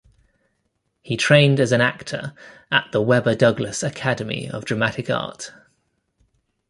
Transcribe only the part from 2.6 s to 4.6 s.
at the Webber Douglas Academy